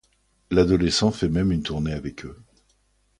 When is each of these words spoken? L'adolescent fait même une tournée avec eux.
L'adolescent 0.49 1.11
fait 1.11 1.29
même 1.29 1.51
une 1.51 1.61
tournée 1.61 1.93
avec 1.93 2.25
eux. 2.25 2.41